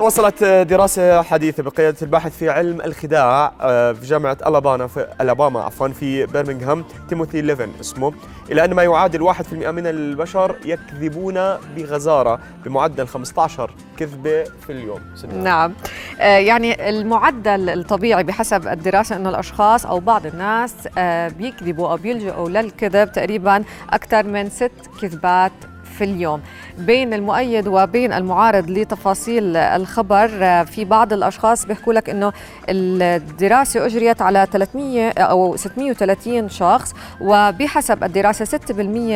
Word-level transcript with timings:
وصلت 0.00 0.44
دراسة 0.44 1.22
حديثة 1.22 1.62
بقيادة 1.62 1.96
الباحث 2.02 2.36
في 2.36 2.50
علم 2.50 2.80
الخداع 2.80 3.52
آه، 3.60 3.92
في 3.92 4.06
جامعة 4.06 4.36
ألاباما 4.46 4.86
في 4.86 5.06
ألاباما 5.20 5.60
عفوا 5.60 5.88
في 5.88 6.26
برمنغهام 6.26 6.84
تيموثي 7.08 7.40
ليفن 7.40 7.70
اسمه. 7.80 8.12
إلى 8.50 8.64
أن 8.64 8.74
ما 8.74 8.82
يعادل 8.82 9.22
1% 9.22 9.70
من 9.70 9.86
البشر 9.86 10.56
يكذبون 10.64 11.34
بغزارة 11.76 12.40
بمعدل 12.64 13.06
15 13.06 13.70
كذبة 13.96 14.44
في 14.44 14.72
اليوم. 14.72 15.00
سنة. 15.14 15.34
نعم. 15.34 15.72
آه، 16.20 16.38
يعني 16.38 16.88
المعدل 16.88 17.70
الطبيعي 17.70 18.24
بحسب 18.24 18.68
الدراسة 18.68 19.16
أنه 19.16 19.28
الأشخاص 19.28 19.86
أو 19.86 20.00
بعض 20.00 20.26
الناس 20.26 20.74
آه، 20.98 21.28
بيكذبوا 21.28 21.88
أو 21.88 21.96
بيلجؤوا 21.96 22.48
للكذب 22.48 23.12
تقريبا 23.12 23.64
أكثر 23.90 24.26
من 24.26 24.50
ست 24.50 24.72
كذبات 25.00 25.52
في 25.98 26.04
اليوم. 26.04 26.40
بين 26.78 27.14
المؤيد 27.14 27.68
وبين 27.68 28.12
المعارض 28.12 28.70
لتفاصيل 28.70 29.56
الخبر 29.56 30.28
في 30.64 30.84
بعض 30.84 31.12
الأشخاص 31.12 31.66
بيحكوا 31.66 31.92
لك 31.92 32.10
إنه 32.10 32.32
الدراسة 32.68 33.86
أجريت 33.86 34.22
على 34.22 34.46
300 34.52 35.10
أو 35.10 35.56
630 35.56 36.48
شخص 36.48 36.94
وبحسب 37.20 38.04
الدراسة 38.04 38.44
6% 38.44 38.70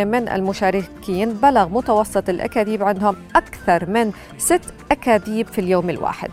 من 0.05 0.28
المشاركين 0.28 1.32
بلغ 1.32 1.68
متوسط 1.68 2.28
الأكاذيب 2.28 2.83
عندهم 2.83 3.16
أكثر 3.36 3.91
من 3.91 4.12
ست 4.38 4.74
أكاذيب 4.91 5.46
في 5.46 5.60
اليوم 5.60 5.91
الواحد. 5.91 6.30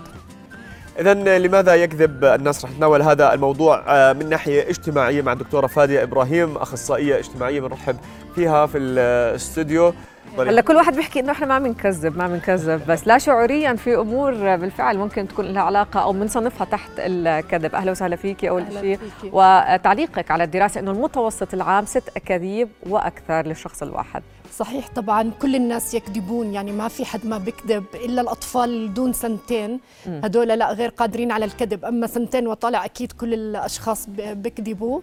إذا 0.99 1.13
لماذا 1.39 1.75
يكذب 1.75 2.25
الناس؟ 2.25 2.65
رح 2.65 2.71
نتناول 2.71 3.01
هذا 3.01 3.33
الموضوع؟ 3.33 3.83
آه، 3.87 4.13
من 4.13 4.29
ناحية 4.29 4.69
اجتماعية 4.69 5.21
مع 5.21 5.33
الدكتورة 5.33 5.67
فادية 5.67 6.03
إبراهيم 6.03 6.57
أخصائية 6.57 7.19
اجتماعية 7.19 7.61
بنرحب 7.61 7.97
فيها 8.35 8.65
في 8.65 8.77
الاستوديو 8.77 9.93
هلا 10.37 10.61
كل 10.61 10.75
واحد 10.75 10.95
بيحكي 10.95 11.19
إنه 11.19 11.31
إحنا 11.31 11.45
ما 11.45 11.59
بنكذب 11.59 12.17
ما 12.17 12.27
بنكذب 12.27 12.81
بس 12.87 13.07
لا 13.07 13.17
شعوريا 13.17 13.73
في 13.73 13.95
أمور 13.95 14.55
بالفعل 14.55 14.97
ممكن 14.97 15.27
تكون 15.27 15.45
لها 15.45 15.61
علاقة 15.61 15.99
أو 15.99 16.13
بنصنفها 16.13 16.65
تحت 16.65 16.91
الكذب. 16.97 17.75
أهلا 17.75 17.91
وسهلا 17.91 18.15
فيكي 18.15 18.49
أول 18.49 18.65
شيء 18.81 18.99
وتعليقك 19.23 20.31
على 20.31 20.43
الدراسة 20.43 20.79
إنه 20.79 20.91
المتوسط 20.91 21.53
العام 21.53 21.85
ست 21.85 22.09
أكاذيب 22.15 22.69
وأكثر 22.89 23.45
للشخص 23.47 23.81
الواحد. 23.83 24.23
صحيح 24.57 24.87
طبعا 24.95 25.31
كل 25.41 25.55
الناس 25.55 25.93
يكذبون 25.93 26.53
يعني 26.53 26.71
ما 26.71 26.87
في 26.87 27.05
حد 27.05 27.25
ما 27.25 27.37
بيكذب 27.37 27.83
إلا 27.95 28.21
الأطفال 28.21 28.93
دون 28.93 29.13
سنتين. 29.13 29.79
هدول 30.05 30.47
لا 30.47 30.71
غير 30.73 30.89
قادرين 30.89 31.31
على 31.31 31.45
الكذب 31.45 31.85
أما 31.85 32.07
سنتين 32.07 32.47
وطالع 32.47 32.85
أكيد 32.85 33.11
كل 33.11 33.33
الأشخاص 33.33 34.09
بيكذبوا. 34.09 35.01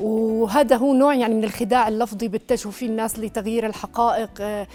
وهذا 0.00 0.76
هو 0.76 0.94
نوع 0.94 1.14
يعني 1.14 1.34
من 1.34 1.44
الخداع 1.44 1.88
اللفظي 1.88 2.28
بيتجهوا 2.28 2.72
فيه 2.72 2.86
الناس 2.86 3.18
لتغيير 3.18 3.66
الحقائق 3.66 4.30
آه، 4.40 4.66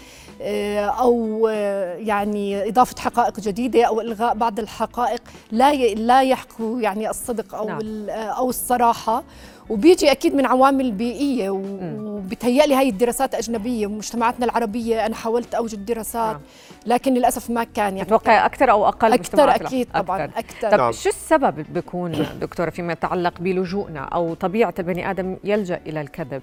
آه، 0.42 0.84
أو 0.84 1.48
آه، 1.52 1.94
يعني 1.94 2.68
إضافة 2.68 3.00
حقائق 3.00 3.40
جديدة 3.40 3.84
أو 3.84 4.00
إلغاء 4.00 4.34
بعض 4.34 4.58
الحقائق 4.58 5.22
لا 5.52 5.74
لا 5.94 6.22
يحكوا 6.22 6.80
يعني 6.80 7.10
الصدق 7.10 7.54
أو 7.54 7.66
نعم. 7.66 7.80
أو 8.10 8.50
الصراحة. 8.50 9.22
وبيجي 9.70 10.12
أكيد 10.12 10.34
من 10.34 10.46
عوامل 10.46 10.92
بيئية 10.92 11.50
وبتهيألي 11.50 12.74
هاي 12.74 12.88
الدراسات 12.88 13.34
أجنبية 13.34 13.86
ومجتمعاتنا 13.86 14.44
العربية 14.44 15.06
أنا 15.06 15.14
حاولت 15.14 15.54
أوجد 15.54 15.84
دراسات 15.84 16.32
نعم. 16.32 16.40
لكن 16.86 17.14
للأسف 17.14 17.50
ما 17.50 17.64
كان 17.64 17.84
يعني 17.96 18.02
أتوقع 18.02 18.46
أكثر 18.46 18.70
أو 18.70 18.88
أقل 18.88 19.12
أكثر 19.12 19.50
أكيد 19.50 19.88
طبعا 19.94 20.24
أكثر. 20.24 20.70
طب 20.70 20.78
نعم. 20.78 20.92
شو 20.92 21.08
السبب 21.08 21.66
بيكون 21.72 22.26
دكتورة 22.40 22.70
فيما 22.70 22.92
يتعلق 22.92 23.40
بلجوءنا 23.40 24.00
أو 24.00 24.34
طبيعة 24.34 24.74
البني 24.78 25.10
آدم 25.10 25.36
يلجأ 25.44 25.80
إلى 25.86 26.00
الكذب؟ 26.00 26.42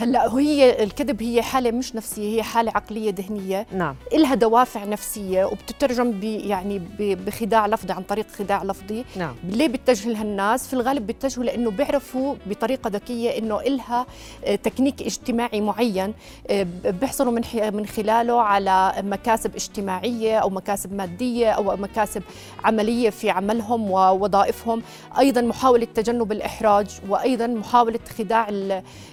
هلا 0.00 0.38
هي 0.38 0.82
الكذب 0.82 1.22
هي 1.22 1.42
حالة 1.42 1.70
مش 1.70 1.94
نفسية 1.94 2.36
هي 2.36 2.42
حالة 2.42 2.72
عقلية 2.74 3.14
ذهنية. 3.18 3.66
نعم. 3.72 3.96
لها 4.12 4.34
دوافع 4.34 4.84
نفسية 4.84 5.44
وبتترجم 5.44 6.10
ب 6.10 6.24
يعني 6.24 6.82
بخداع 6.98 7.66
لفظي 7.66 7.92
عن 7.92 8.02
طريق 8.02 8.26
خداع 8.38 8.62
لفظي. 8.62 9.04
نعم. 9.16 9.34
ليه 9.44 9.68
بيتجه 9.68 10.08
لها 10.08 10.22
الناس 10.22 10.66
في 10.66 10.74
الغالب 10.74 11.06
بيتجهوا 11.06 11.44
لأنه 11.44 11.70
بيعرفوا 11.70 12.34
بطريقة 12.46 12.90
ذكية 12.90 13.38
إنه 13.38 13.62
لها 13.62 14.06
آه، 14.44 14.54
تكنيك 14.54 15.02
اجتماعي 15.02 15.60
معين 15.60 16.14
آه، 16.50 16.66
بيحصلوا 16.84 17.32
من 17.32 17.42
من 17.74 17.86
خلاله 17.86 18.42
على 18.42 18.92
مكاسب 18.98 19.54
اجتماعية 19.54 20.38
أو 20.38 20.50
مكاسب 20.50 20.94
مادية 20.94 21.50
أو 21.50 21.76
مكاسب 21.76 22.22
عملية 22.64 23.10
في 23.10 23.30
عملهم 23.30 23.90
ووظائفهم. 23.90 24.82
أيضا 25.18 25.40
محاولة 25.40 25.86
تجنب 25.94 26.32
الإحراج 26.32 26.86
وأيضا 27.08 27.46
محاولة 27.46 28.00
خداع 28.18 28.48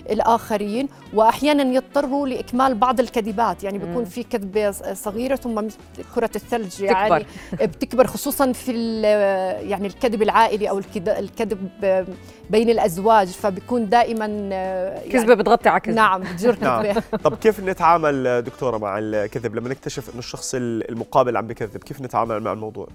الآخرين. 0.09 0.74
الآخرين 0.81 0.89
وأحيانا 1.13 1.63
يضطروا 1.63 2.27
لإكمال 2.27 2.75
بعض 2.75 2.99
الكذبات. 2.99 3.63
يعني 3.63 3.77
بيكون 3.77 4.05
في 4.05 4.23
كذبة 4.23 4.71
صغيرة 4.93 5.35
ثم 5.35 5.67
كرة 6.15 6.29
الثلج 6.35 6.81
يعني 6.81 7.25
تكبر. 7.25 7.25
بتكبر 7.71 8.07
خصوصا 8.07 8.51
في 8.51 9.01
يعني 9.61 9.87
الكذب 9.87 10.21
العائلي 10.21 10.69
أو 10.69 10.81
الكذب 11.07 11.69
بين 12.49 12.69
الأزواج. 12.69 13.27
فبيكون 13.27 13.89
دائما 13.89 14.25
يعني 14.25 15.09
كذبة 15.09 15.33
بتغطي 15.33 15.69
على 15.69 15.79
كذبة 15.79 15.95
نعم 15.95 16.21
بتجر 16.21 16.57
نعم. 16.61 16.85
طب 17.23 17.35
كيف 17.35 17.59
نتعامل 17.59 18.41
دكتورة 18.41 18.77
مع 18.77 18.99
الكذب؟ 18.99 19.55
لما 19.55 19.69
نكتشف 19.69 20.09
أنه 20.09 20.19
الشخص 20.19 20.55
المقابل 20.55 21.37
عم 21.37 21.47
بكذب 21.47 21.83
كيف 21.83 22.01
نتعامل 22.01 22.39
مع 22.39 22.53
الموضوع؟ 22.53 22.87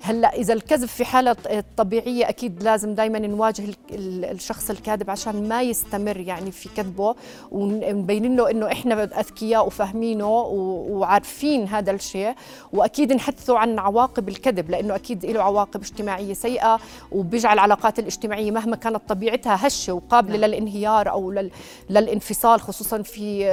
هلأ 0.00 0.34
إذا 0.34 0.52
الكذب 0.52 0.88
في 0.88 1.04
حالة 1.04 1.36
طبيعية 1.76 2.28
أكيد 2.28 2.62
لازم 2.62 2.94
دائما 2.94 3.18
نواجه 3.18 3.64
الشخص 3.92 4.70
الكاذب 4.70 5.10
عشان 5.10 5.48
ما 5.48 5.62
يستمر 5.62 6.16
يعني 6.16 6.50
في 6.50 6.68
كذبه. 6.76 7.14
ونبين 7.50 8.36
له 8.36 8.50
إنه 8.50 8.72
إحنا 8.72 9.04
أذكياء 9.04 9.66
وفاهمينه 9.66 10.28
وعارفين 10.28 11.68
هذا 11.68 11.90
الشيء 11.90 12.34
وأكيد 12.72 13.12
نحدثه 13.12 13.58
عن 13.58 13.78
عواقب 13.78 14.28
الكذب 14.28 14.70
لأنه 14.70 14.94
أكيد 14.94 15.26
له 15.26 15.42
عواقب 15.42 15.80
اجتماعية 15.80 16.34
سيئة 16.34 16.80
وبيجعل 17.12 17.54
العلاقات 17.54 17.98
الاجتماعية 17.98 18.50
مهما 18.50 18.76
كانت 18.76 19.00
طبيعتها 19.08 19.66
هشة 19.66 19.92
وقابلة 19.92 20.36
نعم. 20.36 20.44
للانهيار 20.44 21.10
أو 21.10 21.44
للانفصال 21.90 22.60
خصوصا 22.60 23.02
في 23.02 23.46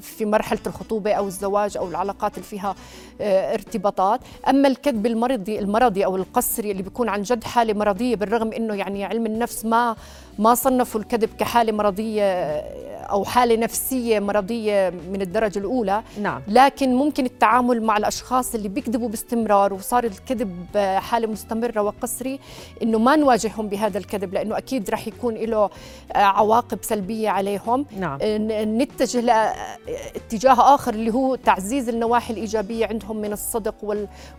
في 0.00 0.24
مرحلة 0.24 0.60
الخطوبة 0.66 1.12
أو 1.12 1.26
الزواج 1.26 1.76
أو 1.76 1.88
العلاقات 1.88 2.34
اللي 2.34 2.46
فيها 2.46 2.74
آه، 3.20 3.54
ارتباطات 3.54 4.20
أما 4.48 4.68
الكذب 4.68 5.06
المرضي 5.06 5.58
المرضي 5.58 6.04
أو 6.04 6.16
القسري 6.16 6.70
اللي 6.70 6.82
بيكون 6.82 7.08
عن 7.08 7.22
جد 7.22 7.44
حالة 7.44 7.72
مرضية 7.72 8.16
بالرغم 8.16 8.52
إنه 8.52 8.74
يعني 8.74 9.04
علم 9.04 9.26
النفس 9.26 9.64
ما 9.64 9.96
ما 10.38 10.54
صنفوا 10.54 11.00
الكذب 11.00 11.28
كحالة 11.38 11.72
مرضية 11.72 12.22
أو 13.12 13.24
حالة 13.24 13.56
نفسية 13.56 14.20
مرضية 14.20 14.90
من 14.90 15.22
الدرجة 15.22 15.58
الأولى 15.58 16.02
نعم. 16.20 16.42
لكن 16.48 16.94
ممكن 16.94 17.24
التعامل 17.24 17.82
مع 17.82 17.96
الأشخاص 17.96 18.54
اللي 18.54 18.68
بيكذبوا 18.68 19.08
باستمرار 19.08 19.74
وصار 19.74 20.04
الكذب 20.04 20.78
حالة 20.78 21.26
مستمرة 21.26 21.82
وقسري 21.82 22.38
إنه 22.82 22.98
ما 22.98 23.16
نواجههم 23.16 23.68
بهذا 23.68 23.98
الكذب 23.98 24.34
لأنه 24.34 24.58
أكيد 24.58 24.90
رح 24.90 25.08
يكون 25.08 25.34
له 25.34 25.70
عواقب 26.14 26.78
سلبية 26.82 27.28
عليهم 27.28 27.86
نعم. 27.98 28.18
نتجه 28.82 29.20
لاتجاه 29.20 30.74
آخر 30.74 30.94
اللي 30.94 31.14
هو 31.14 31.34
تعزيز 31.34 31.88
النواحي 31.88 32.32
الإيجابية 32.32 32.86
عندهم 32.86 33.16
من 33.16 33.32
الصدق 33.32 33.74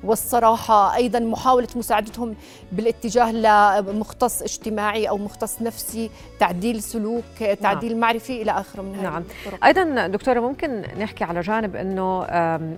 والصراحة 0.04 0.96
أيضا 0.96 1.20
محاولة 1.20 1.68
مساعدتهم 1.76 2.36
بالاتجاه 2.72 3.32
لمختص 3.32 4.42
اجتماعي 4.42 5.10
أو 5.10 5.18
مختص 5.18 5.62
نفسي 5.62 6.10
تعديل 6.40 6.84
سلوك 6.84 7.24
تعديل 7.62 7.92
نعم. 7.92 8.00
معرفي 8.00 8.42
إلى 8.42 8.52
اخره 8.64 8.82
من 8.82 9.04
نعم. 9.04 9.24
الطرق. 9.46 9.66
أيضا 9.66 10.08
دكتورة 10.08 10.40
ممكن 10.40 10.84
نحكي 11.00 11.24
على 11.24 11.42
جانب 11.42 11.76
إنه 11.76 12.24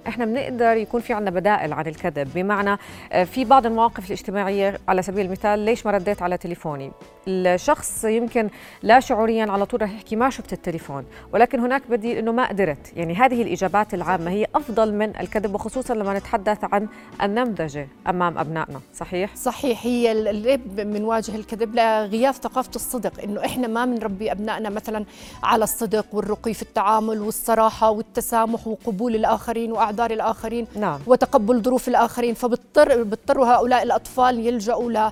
إحنا 0.07 0.25
بنقدر 0.25 0.77
يكون 0.77 1.01
في 1.01 1.13
عندنا 1.13 1.31
بدائل 1.39 1.73
عن 1.73 1.87
الكذب. 1.87 2.29
بمعنى 2.35 2.77
آه، 3.11 3.23
في 3.23 3.45
بعض 3.45 3.65
المواقف 3.65 4.05
الاجتماعية 4.05 4.79
على 4.87 5.01
سبيل 5.01 5.25
المثال 5.25 5.59
ليش 5.59 5.85
ما 5.85 5.91
رديت 5.91 6.21
على 6.21 6.37
تليفوني؟ 6.37 6.91
الشخص 7.27 8.03
يمكن 8.03 8.49
لا 8.83 8.99
شعوريا 8.99 9.51
على 9.51 9.65
طول 9.65 9.81
رح 9.81 9.91
يحكي 9.91 10.15
ما 10.15 10.29
شفت 10.29 10.53
التليفون 10.53 11.05
ولكن 11.33 11.59
هناك 11.59 11.81
بديل 11.89 12.17
إنه 12.17 12.31
ما 12.31 12.47
قدرت. 12.49 12.93
يعني 12.95 13.15
هذه 13.15 13.41
الإجابات 13.41 13.93
العامة 13.93 14.31
هي 14.31 14.47
أفضل 14.55 14.93
من 14.93 15.15
الكذب 15.19 15.55
وخصوصا 15.55 15.93
لما 15.93 16.17
نتحدث 16.17 16.57
عن 16.63 16.87
النمذجة 17.23 17.87
أمام 18.07 18.37
أبنائنا. 18.37 18.79
صحيح؟ 18.93 19.35
صحيح. 19.35 19.85
هي 19.85 20.11
اللي 20.11 20.57
بنواجه 20.57 21.35
الكذب 21.35 21.75
لغياب 21.75 22.33
ثقافة 22.33 22.71
الصدق 22.75 23.23
إنه 23.23 23.45
إحنا 23.45 23.67
ما 23.67 23.85
بنربي 23.85 24.31
أبنائنا 24.31 24.69
مثلا 24.69 25.05
على 25.43 25.63
الصدق 25.75 26.05
والرقي 26.13 26.53
في 26.53 26.61
التعامل 26.61 27.21
والصراحة 27.21 27.89
والتسامح 27.91 28.67
وقبول 28.67 29.15
الآخرين 29.15 29.71
وأعذار 29.71 30.11
الآخرين 30.11 30.67
نعم. 30.75 30.99
وتقبل 31.07 31.61
ظروف 31.61 31.87
الآخرين. 31.87 32.33
فبضطر 32.33 33.03
بيضطروا 33.03 33.45
هؤلاء 33.45 33.83
الأطفال 33.83 34.39
يلجأوا 34.47 34.91
ل 34.91 35.11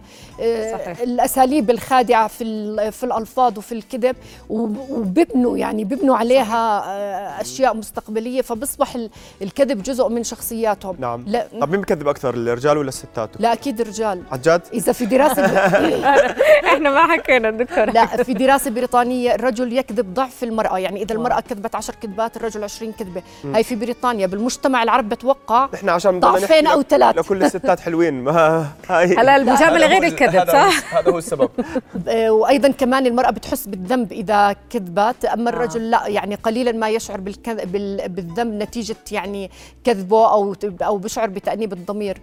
صحيح. 0.74 1.00
الأساليب 1.00 1.69
الخادعة 1.69 2.27
في 2.27 2.44
في 2.92 3.04
الألفاظ 3.04 3.57
وفي 3.57 3.71
الكذب 3.71 4.15
وب- 4.50 4.89
وبيبنوا 4.89 5.57
يعني 5.57 5.83
بيبنوا 5.83 6.15
عليها 6.18 6.83
آه، 6.86 7.42
أشياء 7.42 7.75
مستقبلية. 7.75 8.42
فبصبح 8.42 8.95
ال- 8.95 9.10
الكذب 9.42 9.83
جزء 9.83 10.10
من 10.10 10.24
شخصياتهم. 10.24 10.95
نعم. 11.00 11.24
لا. 11.27 11.48
طب 11.62 11.71
مين 11.71 11.81
بكذب 11.81 12.07
أكثر 12.07 12.33
الرجال 12.33 12.77
ولا 12.77 12.88
الستات؟ 12.89 13.30
لا 13.39 13.54
أكيد 13.54 13.81
الرجال. 13.81 14.21
عن 14.31 14.39
جد 14.42 14.62
إذا 14.74 14.92
في 14.92 15.06
دراسة 15.06 15.42
إحنا 16.74 16.89
ما 16.89 17.07
حكينا 17.13 17.51
دكتور 17.51 17.86
لا 17.92 18.06
في 18.06 18.33
دراسة 18.33 18.71
بريطانية 18.71 19.36
الرجل 19.36 19.74
يكذب 19.77 20.13
ضعف 20.13 20.43
المرأة. 20.44 20.78
يعني 20.80 21.01
إذا 21.04 21.16
المرأة 21.16 21.40
كذبت 21.40 21.75
عشر 21.75 21.95
كذبات 22.01 22.38
الرجل 22.38 22.63
20 22.63 22.92
كذبة. 22.92 23.22
هاي 23.54 23.63
في 23.63 23.75
بريطانيا 23.75 24.28
بالمشمع 24.28 24.84
العربي 24.84 25.16
بتوقع 25.16 25.69
نحن 25.74 25.90
عشان 25.90 26.19
ضعفين 26.19 26.68
أو 26.68 26.81
ثلاث. 26.81 27.18
لكل 27.18 27.44
الستات 27.44 27.80
حلوين. 27.80 28.13
ما 28.24 28.68
هاي. 28.90 29.16
هلا 29.18 29.36
المجاملة 29.36 29.86
هذا 29.86 29.88
غير 29.88 30.04
هو- 30.04 30.07
الكذب 30.07 30.48
صح؟ 30.51 30.95
هذا 30.98 31.12
هو 31.12 31.18
السبب. 31.18 31.50
آه، 32.07 32.30
وأيضا 32.31 32.72
كمان 32.72 33.06
المرأة 33.06 33.31
بتحس 33.31 33.68
بالذنب 33.68 34.12
إذا 34.12 34.56
كذبت. 34.69 35.25
أما 35.25 35.50
الرجل 35.50 35.92
لا 35.92 36.07
يعني 36.07 36.36
قليلا 36.36 36.72
ما 36.72 36.89
يشعر 36.89 37.19
بالكذ... 37.19 37.66
بال... 37.66 38.10
بالذنب 38.10 38.54
نتيجة 38.63 38.96
يعني 39.12 39.51
كذبه 39.84 40.31
أو 40.31 40.56
أو 40.81 40.98
بشعر 40.98 41.30
بتأنيب 41.30 41.74
الضمير. 41.74 42.18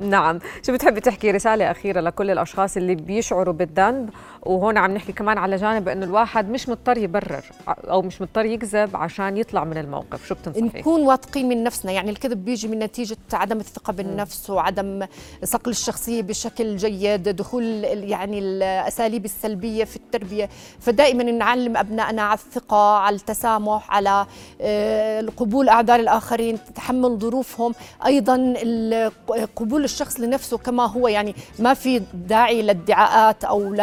نعم. 0.00 0.38
شو 0.66 0.72
بتحبي 0.72 1.00
تحكي؟ 1.00 1.30
رسالة 1.30 1.70
أخيرة 1.70 2.00
لكل 2.00 2.30
الأشخاص 2.30 2.76
اللي 2.76 2.94
بيشعروا 2.94 3.54
بالذنب. 3.54 4.10
وهون 4.42 4.78
عم 4.78 4.90
نحكي 4.94 5.12
كمان 5.12 5.38
على 5.38 5.56
جانب 5.56 5.88
أنه 5.88 6.06
الواحد 6.06 6.50
مش 6.50 6.68
مضطر 6.68 6.98
يبرر. 6.98 7.44
أو 7.68 8.02
مش 8.02 8.22
مضطر 8.22 8.44
يكذب 8.44 8.96
عشان 8.96 9.36
يطلع 9.36 9.64
من 9.64 9.78
الموقف. 9.78 10.26
شو 10.26 10.34
بتنصحي؟ 10.34 10.60
نكون 10.80 11.02
واثقين 11.02 11.48
من 11.48 11.64
نفسنا 11.64 11.92
يعني 11.92 12.10
الكذب 12.10 12.44
بيجي 12.44 12.68
من 12.68 12.78
نتيجة 12.78 13.16
عدم 13.32 13.60
الثقة 13.60 13.92
بالنفس 13.92 14.50
وعدم 14.50 15.06
صقل 15.44 15.70
الشخصية 15.70 16.22
بشكل 16.22 16.76
جيد 16.76 17.22
دخول 17.28 17.64
يعني 17.84 18.38
الأساليب 18.38 19.24
السلبية 19.24 19.84
في 19.84 19.96
التربية. 19.96 20.48
فدائما 20.80 21.22
نعلم 21.24 21.76
أبنائنا 21.76 22.22
على 22.22 22.38
الثقة 22.38 22.96
على 22.96 23.16
التسامح 23.16 23.90
على 23.90 24.26
آه، 24.60 25.24
قبول 25.36 25.68
أعذار 25.68 26.00
الآخرين 26.00 26.58
تحمل 26.74 27.18
ظروفهم. 27.18 27.74
أيضا 28.06 28.34
ال- 28.36 29.12
قبول 29.56 29.84
الشخص 29.84 30.20
لنفسه 30.20 30.58
كما 30.58 30.86
هو 30.86 31.08
يعني 31.08 31.34
ما 31.58 31.74
في 31.74 32.02
داعي 32.14 32.62
للادعاءات 32.62 33.44
أو 33.44 33.74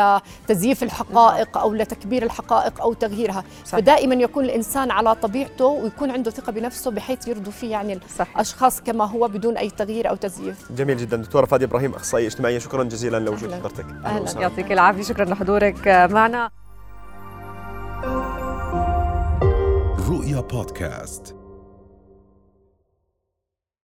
لتزييف 0.49 0.83
الحقائق 0.83 1.57
أو 1.57 1.73
لتكبير 1.73 2.23
الحقائق 2.23 2.81
أو 2.81 2.93
تغييرها. 2.93 3.43
صح. 3.71 3.77
فدائما 3.77 4.15
يكون 4.15 4.45
الإنسان 4.45 4.91
على 4.91 5.15
طبيعته 5.15 5.65
ويكون 5.65 6.11
عنده 6.11 6.31
ثقة 6.31 6.51
بنفسه 6.51 6.91
بحيث 6.91 7.27
يرضوا 7.27 7.51
فيه 7.51 7.71
يعني 7.71 7.99
صح. 8.17 8.27
الأشخاص 8.35 8.81
كما 8.81 9.05
هو 9.05 9.27
بدون 9.27 9.57
أي 9.57 9.69
تغيير 9.69 10.09
أو 10.09 10.15
تزييف 10.15 10.71
جميل 10.71 10.97
جدا 10.97 11.17
دكتورة 11.17 11.45
فادي 11.45 11.65
إبراهيم 11.65 11.93
أخصائية 11.93 12.27
اجتماعية 12.27 12.59
شكرا 12.59 12.83
جزيلا 12.83 13.19
لوجود. 13.19 13.53
حضرتك. 13.53 13.85
وسهلاً. 14.21 14.41
يعطيك 14.41 14.71
العافية 14.71 15.03
شكرا 15.03 15.25
لحضورك 15.25 15.87
معنا 15.87 16.49
رؤيا 20.09 20.41
بودكاست 20.41 21.35